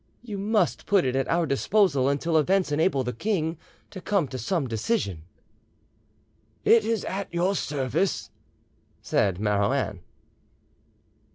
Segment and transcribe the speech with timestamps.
[0.23, 3.59] You must put it at our disposal until events enable the king
[3.91, 5.21] to come to some decision."
[6.65, 8.31] "It is at your service,"
[9.03, 9.99] said Marouin.